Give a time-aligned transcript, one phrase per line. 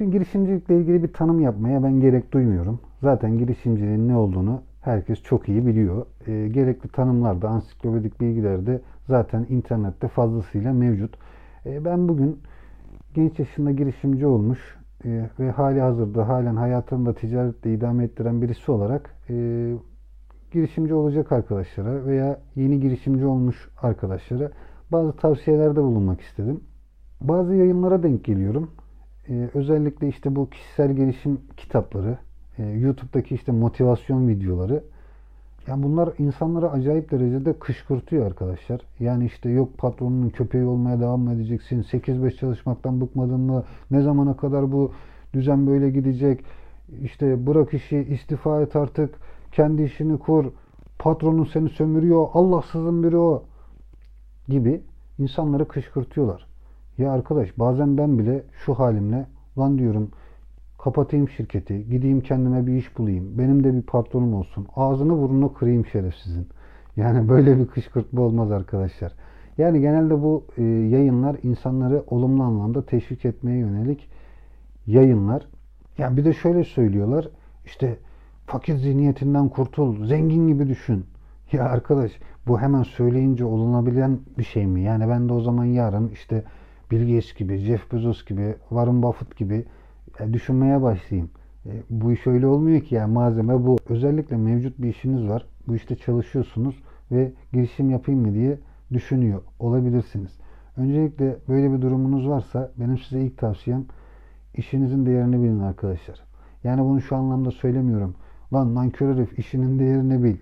[0.00, 2.80] Çünkü girişimcilikle ilgili bir tanım yapmaya ben gerek duymuyorum.
[3.02, 6.06] Zaten girişimciliğin ne olduğunu herkes çok iyi biliyor.
[6.26, 11.18] E, gerekli tanımlar da ansiklopedik bilgiler de zaten internette fazlasıyla mevcut.
[11.66, 12.40] E, ben bugün
[13.14, 18.72] genç yaşında girişimci olmuş e, ve hali hazırda halen hayatını da ticaretle idame ettiren birisi
[18.72, 19.34] olarak e,
[20.52, 24.50] girişimci olacak arkadaşlara veya yeni girişimci olmuş arkadaşlara
[24.92, 26.60] bazı tavsiyelerde bulunmak istedim.
[27.20, 28.70] Bazı yayınlara denk geliyorum.
[29.30, 32.18] Ee, özellikle işte bu kişisel gelişim kitapları,
[32.58, 34.82] e, YouTube'daki işte motivasyon videoları.
[35.66, 38.80] Yani bunlar insanları acayip derecede kışkırtıyor arkadaşlar.
[39.00, 41.82] Yani işte yok patronun köpeği olmaya devam mı edeceksin?
[41.82, 43.64] 8-5 çalışmaktan bıkmadın mı?
[43.90, 44.92] Ne zamana kadar bu
[45.34, 46.44] düzen böyle gidecek?
[47.02, 49.14] İşte bırak işi, istifa et artık.
[49.52, 50.44] Kendi işini kur.
[50.98, 52.26] Patronun seni sömürüyor.
[52.32, 53.42] Allahsızın biri o.
[54.48, 54.80] Gibi
[55.18, 56.49] insanları kışkırtıyorlar.
[57.00, 59.26] Ya arkadaş bazen ben bile şu halimle
[59.58, 60.10] lan diyorum
[60.78, 65.86] kapatayım şirketi, gideyim kendime bir iş bulayım, benim de bir patronum olsun, ağzını burnunu kırayım
[65.86, 66.48] şerefsizin.
[66.96, 69.12] Yani böyle bir kışkırtma olmaz arkadaşlar.
[69.58, 74.08] Yani genelde bu e, yayınlar insanları olumlu anlamda teşvik etmeye yönelik
[74.86, 75.46] yayınlar.
[75.98, 77.28] Yani bir de şöyle söylüyorlar,
[77.64, 77.98] işte
[78.46, 81.04] fakir zihniyetinden kurtul, zengin gibi düşün.
[81.52, 82.12] Ya arkadaş
[82.46, 84.80] bu hemen söyleyince olunabilen bir şey mi?
[84.82, 86.44] Yani ben de o zaman yarın işte
[86.90, 89.64] Bill Gates gibi, Jeff Bezos gibi, Warren Buffett gibi
[90.20, 91.30] e, düşünmeye başlayayım.
[91.66, 93.76] E, bu iş öyle olmuyor ki yani malzeme bu.
[93.88, 95.46] Özellikle mevcut bir işiniz var.
[95.68, 98.58] Bu işte çalışıyorsunuz ve girişim yapayım mı diye
[98.92, 100.38] düşünüyor olabilirsiniz.
[100.76, 103.84] Öncelikle böyle bir durumunuz varsa benim size ilk tavsiyem
[104.54, 106.20] işinizin değerini bilin arkadaşlar.
[106.64, 108.14] Yani bunu şu anlamda söylemiyorum.
[108.52, 110.36] Lan nankör herif işinin değerini bil.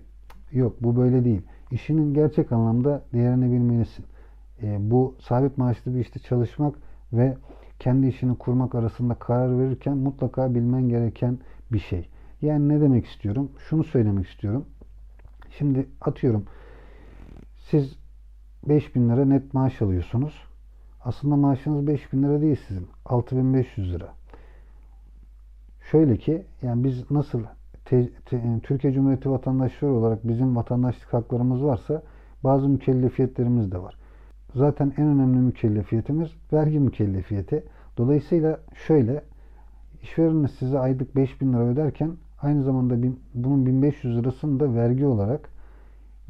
[0.53, 1.43] Yok bu böyle değil.
[1.71, 4.05] İşinin gerçek anlamda değerini bilmelisin.
[4.63, 6.75] E, bu sabit maaşlı bir işte çalışmak
[7.13, 7.37] ve
[7.79, 11.39] kendi işini kurmak arasında karar verirken mutlaka bilmen gereken
[11.73, 12.09] bir şey.
[12.43, 13.53] Yani ne demek istiyorum?
[13.59, 14.65] Şunu söylemek istiyorum.
[15.51, 16.45] Şimdi atıyorum
[17.71, 17.99] siz
[18.69, 20.35] 5000 lira net maaş alıyorsunuz.
[21.05, 22.89] Aslında maaşınız 5000 lira değil sizin.
[23.05, 24.15] 6500 lira.
[25.91, 27.43] Şöyle ki yani biz nasıl
[27.85, 32.03] te, te, Türkiye Cumhuriyeti vatandaşları olarak bizim vatandaşlık haklarımız varsa
[32.45, 33.98] bazı mükellefiyetlerimiz de var.
[34.55, 37.65] Zaten en önemli mükellefiyetimiz vergi mükellefiyeti.
[37.97, 39.23] Dolayısıyla şöyle
[40.03, 42.11] işvereniniz size aylık 5000 lira öderken
[42.43, 45.51] aynı zamanda bin, bunun 1500 lirasını da vergi olarak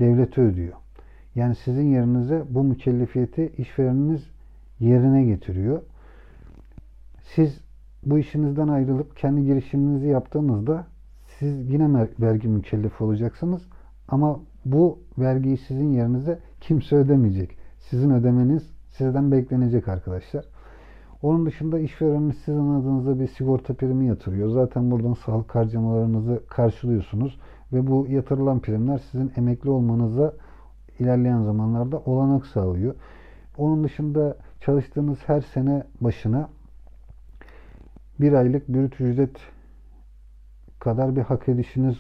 [0.01, 0.77] devlete ödüyor.
[1.35, 4.31] Yani sizin yerinize bu mükellefiyeti işvereniniz
[4.81, 5.83] yerine getiriyor.
[7.23, 7.61] Siz
[8.07, 10.87] bu işinizden ayrılıp kendi girişiminizi yaptığınızda
[11.39, 13.63] siz yine vergi mükellefi olacaksınız.
[14.09, 17.58] Ama bu vergiyi sizin yerinize kimse ödemeyecek.
[17.91, 20.45] Sizin ödemeniz sizden beklenecek arkadaşlar.
[21.23, 24.49] Onun dışında işvereniniz sizin adınıza bir sigorta primi yatırıyor.
[24.49, 27.39] Zaten buradan sağlık harcamalarınızı karşılıyorsunuz.
[27.73, 30.35] Ve bu yatırılan primler sizin emekli olmanıza
[30.99, 32.95] ilerleyen zamanlarda olanak sağlıyor.
[33.59, 36.49] Onun dışında çalıştığınız her sene başına
[38.21, 39.37] bir aylık brüt ücret
[40.79, 41.97] kadar bir hak edişiniz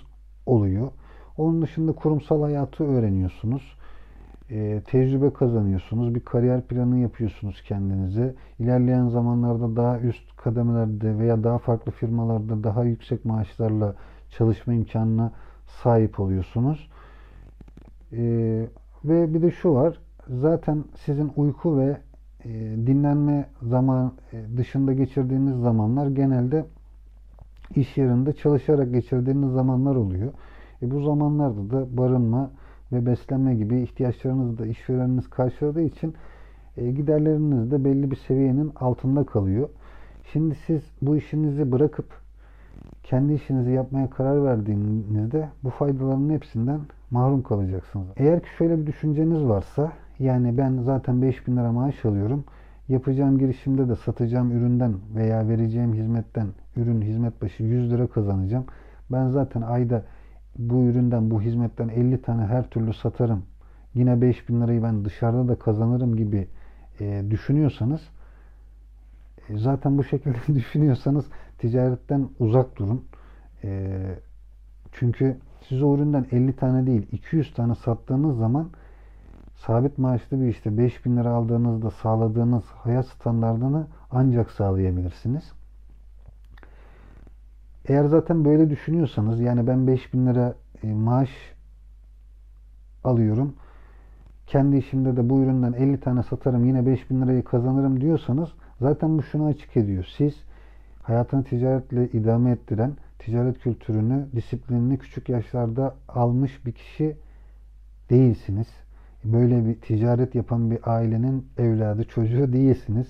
[0.46, 0.92] oluyor.
[1.36, 3.77] Onun dışında kurumsal hayatı öğreniyorsunuz
[4.50, 6.14] e, tecrübe kazanıyorsunuz.
[6.14, 8.34] Bir kariyer planı yapıyorsunuz kendinize.
[8.58, 13.94] İlerleyen zamanlarda daha üst kademelerde veya daha farklı firmalarda daha yüksek maaşlarla
[14.30, 15.32] çalışma imkanına
[15.66, 16.90] sahip oluyorsunuz.
[18.12, 18.22] E,
[19.04, 19.98] ve bir de şu var.
[20.28, 21.96] Zaten sizin uyku ve
[22.44, 22.50] e,
[22.86, 26.64] dinlenme zaman e, dışında geçirdiğiniz zamanlar genelde
[27.76, 30.32] iş yerinde çalışarak geçirdiğiniz zamanlar oluyor.
[30.82, 32.50] E, bu zamanlarda da barınma,
[32.92, 36.14] ve beslenme gibi ihtiyaçlarınızı da işvereniniz karşıladığı için
[36.76, 39.68] e, giderleriniz de belli bir seviyenin altında kalıyor.
[40.32, 42.06] Şimdi siz bu işinizi bırakıp
[43.02, 48.06] kendi işinizi yapmaya karar verdiğinizde bu faydaların hepsinden mahrum kalacaksınız.
[48.16, 52.44] Eğer ki şöyle bir düşünceniz varsa yani ben zaten 5000 lira maaş alıyorum.
[52.88, 56.46] Yapacağım girişimde de satacağım üründen veya vereceğim hizmetten
[56.76, 58.64] ürün hizmet başı 100 lira kazanacağım.
[59.12, 60.02] Ben zaten ayda
[60.58, 63.42] bu üründen, bu hizmetten 50 tane her türlü satarım.
[63.94, 66.48] Yine 5000 lirayı ben dışarıda da kazanırım gibi
[67.00, 68.00] e, düşünüyorsanız
[69.48, 71.24] e, zaten bu şekilde düşünüyorsanız
[71.58, 73.04] ticaretten uzak durun.
[73.64, 74.00] E,
[74.92, 75.36] çünkü
[75.68, 78.70] siz o üründen 50 tane değil 200 tane sattığınız zaman
[79.56, 85.57] sabit maaşlı bir işte 5000 lira aldığınızda sağladığınız hayat standartını ancak sağlayabilirsiniz.
[87.88, 91.30] Eğer zaten böyle düşünüyorsanız yani ben 5000 lira e, maaş
[93.04, 93.54] alıyorum.
[94.46, 98.48] Kendi işimde de bu üründen 50 tane satarım yine 5000 lirayı kazanırım diyorsanız
[98.80, 100.08] zaten bu şunu açık ediyor.
[100.16, 100.34] Siz
[101.02, 107.16] hayatını ticaretle idame ettiren, ticaret kültürünü, disiplinini küçük yaşlarda almış bir kişi
[108.10, 108.68] değilsiniz.
[109.24, 113.06] Böyle bir ticaret yapan bir ailenin evladı, çocuğu değilsiniz.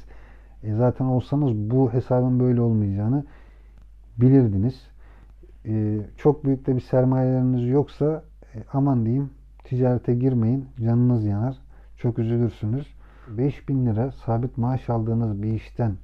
[0.62, 3.24] E zaten olsanız bu hesabın böyle olmayacağını
[4.20, 4.86] bilirdiniz.
[5.66, 8.24] E, çok büyük de bir sermayeleriniz yoksa
[8.54, 9.30] e, aman diyeyim
[9.64, 10.68] ticarete girmeyin.
[10.80, 11.56] Canınız yanar.
[11.96, 12.86] Çok üzülürsünüz.
[13.28, 15.96] 5000 lira sabit maaş aldığınız bir işten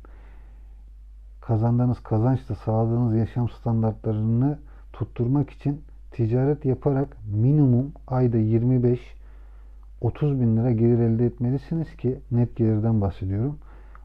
[1.41, 4.59] kazandığınız kazançla sağladığınız yaşam standartlarını
[4.93, 9.01] tutturmak için ticaret yaparak minimum ayda 25
[10.01, 13.59] 30 bin lira gelir elde etmelisiniz ki net gelirden bahsediyorum.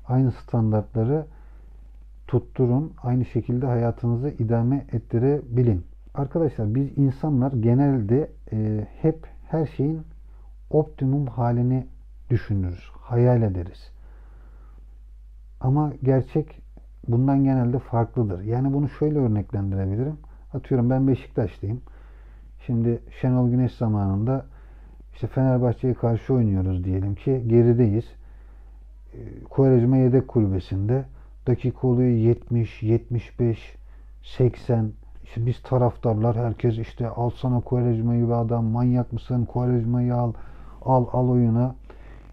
[0.07, 1.25] Aynı standartları
[2.29, 2.93] tutturun.
[3.03, 5.85] Aynı şekilde hayatınızı idame ettirebilin.
[6.13, 10.01] Arkadaşlar biz insanlar genelde e, hep her şeyin
[10.69, 11.87] optimum halini
[12.29, 12.89] düşünürüz.
[13.01, 13.91] Hayal ederiz.
[15.61, 16.61] Ama gerçek
[17.07, 18.41] bundan genelde farklıdır.
[18.41, 20.17] Yani bunu şöyle örneklendirebilirim.
[20.53, 21.81] Atıyorum ben Beşiktaşlıyım.
[22.65, 24.45] Şimdi Şenol Güneş zamanında
[25.13, 28.05] işte Fenerbahçe'ye karşı oynuyoruz diyelim ki gerideyiz.
[29.49, 31.05] Kovarejma yedek kulübesinde
[31.47, 33.75] dakika oluyor 70, 75,
[34.23, 34.91] 80.
[35.23, 40.33] İşte biz taraftarlar herkes işte alsana Kovarejma'yı be adam manyak mısın Kovarejma'yı al
[40.81, 41.75] al al oyuna.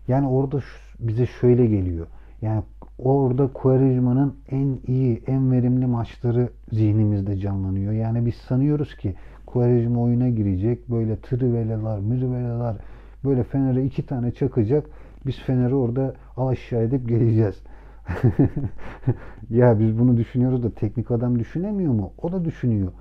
[0.08, 0.61] Yani orada
[1.00, 2.06] bize şöyle geliyor.
[2.43, 2.62] Yani
[2.99, 7.93] orada Quaresma'nın en iyi, en verimli maçları zihnimizde canlanıyor.
[7.93, 9.14] Yani biz sanıyoruz ki
[9.47, 10.91] Quaresma oyuna girecek.
[10.91, 12.76] Böyle triveleler, mirveleler
[13.25, 14.87] böyle Fener'e iki tane çakacak.
[15.26, 17.62] Biz Fener'i orada al aşağı edip geleceğiz.
[19.50, 22.12] ya biz bunu düşünüyoruz da teknik adam düşünemiyor mu?
[22.23, 22.93] O da düşünüyor.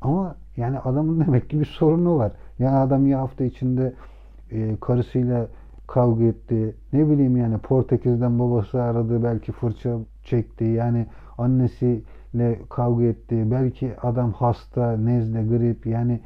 [0.00, 2.32] Ama yani adamın demek ki bir sorunu var.
[2.58, 3.94] Yani adam ya hafta içinde
[4.50, 5.48] e, karısıyla
[5.86, 6.76] kavga etti.
[6.92, 10.64] Ne bileyim yani Portekiz'den babası aradı belki fırça çekti.
[10.64, 11.06] Yani
[11.38, 13.50] annesiyle kavga etti.
[13.50, 16.20] Belki adam hasta, nezle, grip yani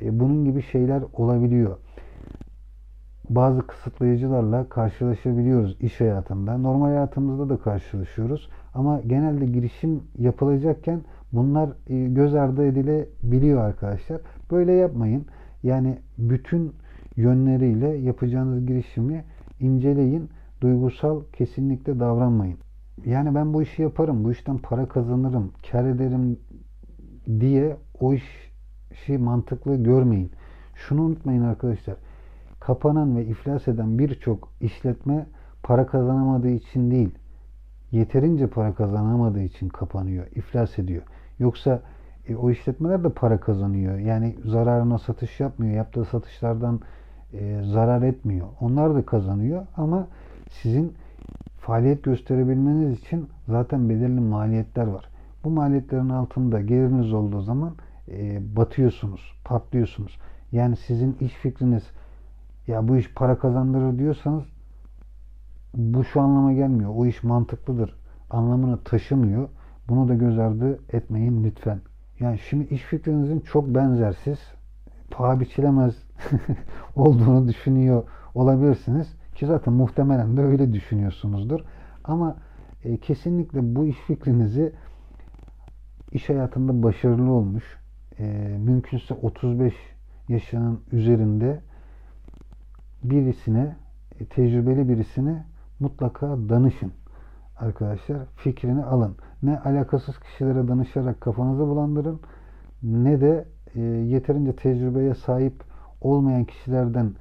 [0.00, 1.76] e, bunun gibi şeyler olabiliyor.
[3.30, 6.58] Bazı kısıtlayıcılarla karşılaşabiliyoruz iş hayatında.
[6.58, 8.48] Normal hayatımızda da karşılaşıyoruz.
[8.74, 11.00] Ama genelde girişim yapılacakken
[11.32, 14.20] bunlar e, göz ardı edilebiliyor arkadaşlar.
[14.50, 15.26] Böyle yapmayın.
[15.62, 16.72] Yani bütün
[17.16, 19.24] yönleriyle yapacağınız girişimi
[19.60, 20.28] inceleyin.
[20.60, 22.58] Duygusal kesinlikle davranmayın.
[23.06, 26.38] Yani ben bu işi yaparım, bu işten para kazanırım, kar ederim
[27.40, 30.30] diye o işi mantıklı görmeyin.
[30.74, 31.96] Şunu unutmayın arkadaşlar.
[32.68, 35.26] Kapanan ve iflas eden birçok işletme
[35.62, 37.10] para kazanamadığı için değil,
[37.90, 41.02] yeterince para kazanamadığı için kapanıyor, iflas ediyor.
[41.38, 41.82] Yoksa
[42.28, 43.98] e, o işletmeler de para kazanıyor.
[43.98, 45.74] Yani zararına satış yapmıyor.
[45.74, 46.80] Yaptığı satışlardan
[47.32, 48.46] e, zarar etmiyor.
[48.60, 50.06] Onlar da kazanıyor ama
[50.50, 50.94] sizin
[51.60, 55.08] faaliyet gösterebilmeniz için zaten belirli maliyetler var.
[55.44, 57.74] Bu maliyetlerin altında geliriniz olduğu zaman
[58.08, 60.18] e, batıyorsunuz, patlıyorsunuz.
[60.52, 61.82] Yani sizin iş fikriniz
[62.68, 64.44] ya bu iş para kazandırır diyorsanız
[65.74, 66.90] bu şu anlama gelmiyor.
[66.94, 67.94] O iş mantıklıdır
[68.30, 69.48] anlamını taşımıyor.
[69.88, 71.80] Bunu da göz ardı etmeyin lütfen.
[72.20, 74.38] Yani şimdi iş fikrinizin çok benzersiz,
[75.10, 75.94] paha biçilemez
[76.96, 78.02] olduğunu düşünüyor
[78.34, 79.16] olabilirsiniz.
[79.34, 81.60] Ki zaten muhtemelen de öyle düşünüyorsunuzdur.
[82.04, 82.36] Ama
[82.84, 84.72] e, kesinlikle bu iş fikrinizi
[86.12, 87.64] iş hayatında başarılı olmuş,
[88.18, 88.24] e,
[88.58, 89.74] mümkünse 35
[90.28, 91.60] yaşının üzerinde
[93.02, 93.76] birisine,
[94.20, 95.44] e, tecrübeli birisine
[95.80, 96.92] mutlaka danışın
[97.56, 98.18] arkadaşlar.
[98.36, 99.16] Fikrini alın.
[99.42, 102.20] Ne alakasız kişilere danışarak kafanızı bulandırın
[102.82, 105.64] ne de e, yeterince tecrübeye sahip
[106.00, 107.12] olmayan kişilerden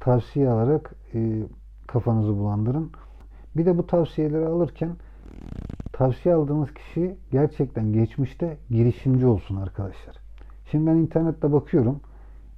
[0.00, 1.42] tavsiye alarak e,
[1.86, 2.90] kafanızı bulandırın.
[3.56, 4.90] Bir de bu tavsiyeleri alırken
[5.92, 10.16] tavsiye aldığınız kişi gerçekten geçmişte girişimci olsun arkadaşlar.
[10.70, 12.00] Şimdi ben internette bakıyorum.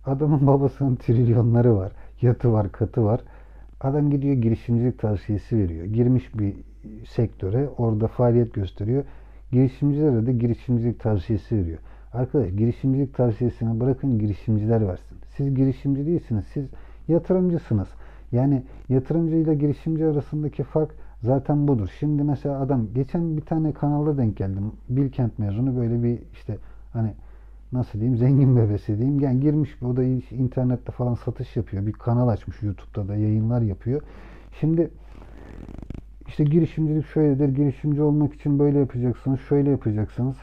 [0.06, 1.92] Adamın babasının trilyonları var.
[2.22, 3.20] Yatı var, katı var.
[3.80, 5.84] Adam gidiyor girişimcilik tavsiyesi veriyor.
[5.84, 6.54] Girmiş bir
[7.08, 9.04] sektöre orada faaliyet gösteriyor.
[9.52, 11.78] Girişimcilere de girişimcilik tavsiyesi veriyor.
[12.12, 15.16] Arkadaş girişimcilik tavsiyesini bırakın girişimciler versin.
[15.36, 16.44] Siz girişimci değilsiniz.
[16.52, 16.64] Siz
[17.08, 17.88] yatırımcısınız.
[18.32, 20.90] Yani yatırımcı ile girişimci arasındaki fark
[21.22, 21.88] zaten budur.
[21.98, 24.72] Şimdi mesela adam geçen bir tane kanalda denk geldim.
[24.88, 26.56] Bilkent mezunu böyle bir işte
[26.92, 27.14] hani
[27.72, 29.20] nasıl diyeyim zengin bebesi diyeyim.
[29.20, 31.86] Yani girmiş o da internette falan satış yapıyor.
[31.86, 34.02] Bir kanal açmış YouTube'da da yayınlar yapıyor.
[34.60, 34.90] Şimdi
[36.26, 37.48] işte girişimcilik şöyledir.
[37.48, 39.40] Girişimci olmak için böyle yapacaksınız.
[39.40, 40.36] Şöyle yapacaksınız.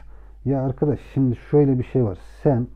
[0.44, 2.18] Ya arkadaş şimdi şöyle bir şey var.
[2.42, 2.66] Sen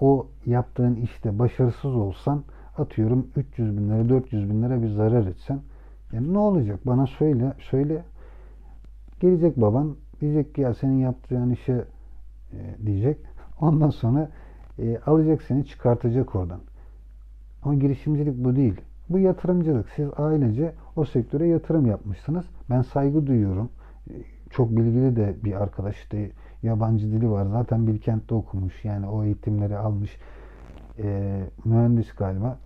[0.00, 2.44] o yaptığın işte başarısız olsan
[2.78, 5.60] atıyorum 300 bin lira 400 bin lira bir zarar etsen
[6.12, 8.04] yani ne olacak bana söyle söyle
[9.20, 11.84] gelecek baban Diyecek ki ya senin yaptığın işe
[12.52, 13.18] e, diyecek.
[13.60, 14.30] Ondan sonra
[14.78, 16.60] e, alacak seni çıkartacak oradan.
[17.62, 18.80] Ama girişimcilik bu değil.
[19.08, 19.88] Bu yatırımcılık.
[19.90, 22.44] Siz ailece o sektöre yatırım yapmışsınız.
[22.70, 23.70] Ben saygı duyuyorum.
[24.10, 24.12] E,
[24.50, 26.30] Çok bilgili de bir arkadaş işte
[26.62, 27.46] yabancı dili var.
[27.46, 28.84] Zaten Bilkent'te okumuş.
[28.84, 30.16] Yani o eğitimleri almış.
[30.98, 32.58] E, mühendis galiba.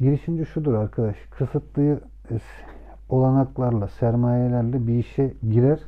[0.00, 1.16] Girişimci şudur arkadaş.
[1.30, 2.38] Kısıtlı e,
[3.08, 5.80] olanaklarla, sermayelerle bir işe girer.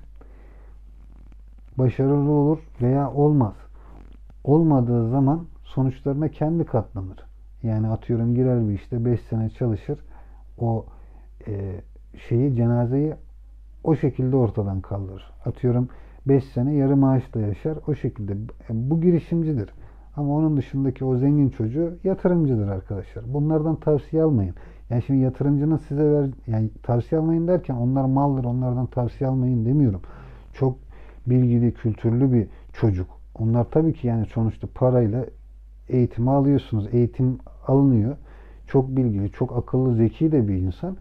[1.79, 3.55] Başarılı olur veya olmaz.
[4.45, 7.19] Olmadığı zaman sonuçlarına kendi katlanır.
[7.63, 9.99] Yani atıyorum girer bir işte 5 sene çalışır.
[10.59, 10.87] O
[11.47, 11.81] e,
[12.29, 13.15] şeyi cenazeyi
[13.85, 15.33] o şekilde ortadan kaldırır.
[15.45, 15.89] Atıyorum
[16.27, 17.79] 5 sene yarı maaşla yaşar.
[17.89, 18.37] O şekilde.
[18.71, 19.71] Bu girişimcidir.
[20.17, 23.35] Ama onun dışındaki o zengin çocuğu yatırımcıdır arkadaşlar.
[23.35, 24.55] Bunlardan tavsiye almayın.
[24.91, 30.01] Yani şimdi yatırımcının size ver yani tavsiye almayın derken onlar maldır onlardan tavsiye almayın demiyorum.
[30.53, 30.77] Çok
[31.27, 33.07] bilgili, kültürlü bir çocuk.
[33.39, 35.27] Onlar tabii ki yani sonuçta parayla
[35.89, 36.89] eğitimi alıyorsunuz.
[36.93, 38.17] Eğitim alınıyor.
[38.67, 40.97] Çok bilgili, çok akıllı, zeki de bir insan.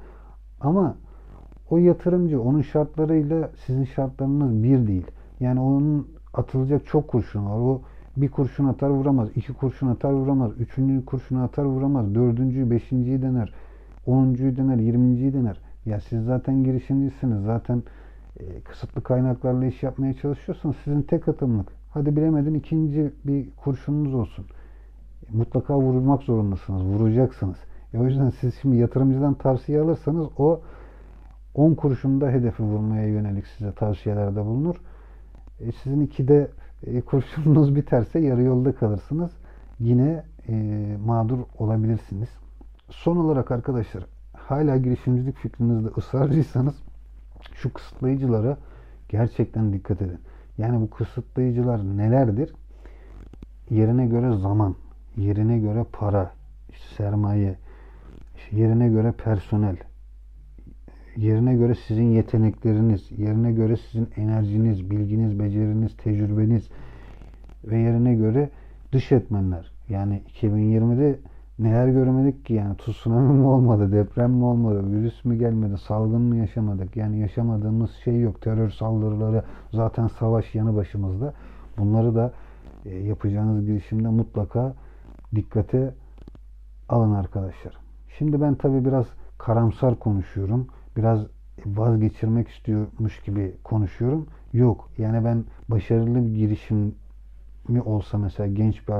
[0.61, 0.95] Ama
[1.69, 5.05] o yatırımcı onun şartlarıyla sizin şartlarınız bir değil.
[5.39, 7.57] Yani onun atılacak çok kurşun var.
[7.57, 7.81] O
[8.17, 9.29] bir kurşun atar vuramaz.
[9.35, 10.51] iki kurşun atar vuramaz.
[10.59, 12.15] Üçüncü kurşunu atar vuramaz.
[12.15, 13.53] Dördüncüyü, beşinciyi dener.
[14.05, 14.75] Onuncuyu dener.
[14.75, 15.57] Yirminciyi dener.
[15.85, 17.43] Ya siz zaten girişimcisiniz.
[17.43, 17.83] Zaten
[18.41, 20.75] e, kısıtlı kaynaklarla iş yapmaya çalışıyorsunuz.
[20.83, 21.69] Sizin tek atımlık.
[21.89, 24.45] Hadi bilemedin ikinci bir kurşununuz olsun.
[25.29, 26.83] Mutlaka vurmak zorundasınız.
[26.83, 27.57] Vuracaksınız.
[27.93, 30.61] E o yüzden siz şimdi yatırımcıdan tavsiye alırsanız o
[31.55, 34.75] 10 kurşunda hedefi vurmaya yönelik size tavsiyelerde bulunur.
[35.59, 36.51] E, sizin ikide
[36.83, 39.31] e, kurşununuz biterse yarı yolda kalırsınız.
[39.79, 40.53] Yine e,
[41.05, 42.29] mağdur olabilirsiniz.
[42.89, 46.75] Son olarak arkadaşlar hala girişimcilik fikrinizde ısrarcıysanız
[47.55, 48.57] şu kısıtlayıcılara
[49.09, 50.19] gerçekten dikkat edin.
[50.57, 52.53] Yani bu kısıtlayıcılar nelerdir?
[53.69, 54.75] Yerine göre zaman,
[55.17, 56.33] yerine göre para,
[56.97, 57.55] sermaye,
[58.51, 59.77] yerine göre personel,
[61.17, 66.69] yerine göre sizin yetenekleriniz, yerine göre sizin enerjiniz, bilginiz, beceriniz, tecrübeniz
[67.63, 68.49] ve yerine göre
[68.91, 69.71] dış etmenler.
[69.89, 71.19] Yani 2020'de
[71.63, 76.35] neler görmedik ki yani tsunami mi olmadı, deprem mi olmadı, virüs mü gelmedi, salgın mı
[76.35, 76.95] yaşamadık?
[76.95, 78.41] Yani yaşamadığımız şey yok.
[78.41, 81.33] Terör saldırıları, zaten savaş yanı başımızda.
[81.77, 82.33] Bunları da
[82.85, 84.73] e, yapacağınız girişimde mutlaka
[85.35, 85.93] dikkate
[86.89, 87.77] alın arkadaşlar.
[88.17, 89.05] Şimdi ben tabi biraz
[89.37, 90.67] karamsar konuşuyorum.
[90.97, 91.25] Biraz
[91.65, 94.27] vazgeçirmek istiyormuş gibi konuşuyorum.
[94.53, 94.89] Yok.
[94.97, 96.95] Yani ben başarılı bir girişim
[97.67, 98.93] mi olsa mesela genç bir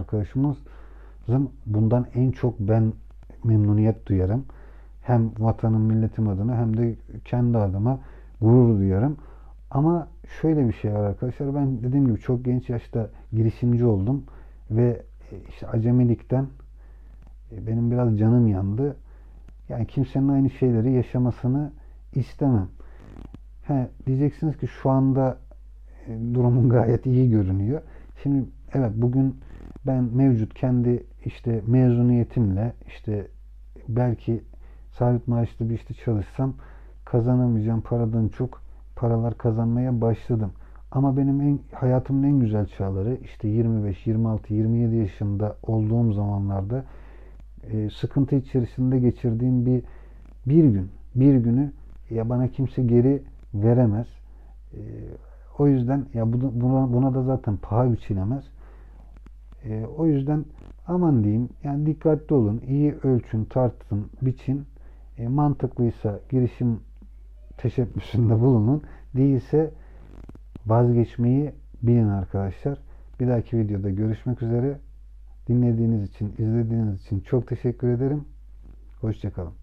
[1.32, 2.94] arkadaşımızın bundan en çok ben
[3.44, 4.46] memnuniyet duyarım.
[5.02, 6.96] Hem vatanım, milletim adına hem de
[7.26, 8.00] kendi adıma
[8.42, 9.18] gurur duyarım.
[9.72, 10.08] Ama
[10.42, 11.56] şöyle bir şey var arkadaşlar.
[11.56, 14.24] Ben dediğim gibi çok genç yaşta girişimci oldum
[14.72, 15.02] ve
[15.50, 16.48] işte acemilikten
[17.52, 18.96] benim biraz canım yandı.
[19.70, 21.72] Yani kimsenin aynı şeyleri yaşamasını
[22.16, 22.68] istemem.
[23.64, 25.38] He, diyeceksiniz ki şu anda
[26.34, 27.82] durumun gayet iyi görünüyor.
[28.24, 29.36] Şimdi evet bugün
[29.88, 33.28] ben mevcut kendi işte mezuniyetimle işte
[33.88, 34.44] belki
[34.92, 36.54] sabit maaşlı bir işte çalışsam
[37.06, 38.62] kazanamayacağım paradan çok
[38.96, 40.51] paralar kazanmaya başladım.
[40.92, 46.86] Ama benim en hayatımın en güzel çağları işte 25, 26, 27 yaşında olduğum zamanlarda
[47.72, 49.84] e, sıkıntı içerisinde geçirdiğim bir
[50.46, 51.72] bir gün, bir günü
[52.10, 53.24] ya bana kimse geri
[53.54, 54.08] veremez.
[54.74, 54.80] E,
[55.60, 58.44] o yüzden ya buna, buna da zaten paha biçilemez.
[59.65, 60.46] E, o yüzden
[60.88, 64.65] aman diyeyim yani dikkatli olun, iyi ölçün, tartın, biçin.
[65.18, 66.80] E, mantıklıysa girişim
[67.58, 68.84] teşebbüsünde bulunun.
[69.15, 69.72] Değilse
[70.65, 71.51] vazgeçmeyi
[71.84, 72.77] bilin arkadaşlar.
[73.20, 74.80] Bir dahaki videoda görüşmek üzere.
[75.48, 78.25] Dinlediğiniz için, izlediğiniz için çok teşekkür ederim.
[79.01, 79.61] Hoşçakalın.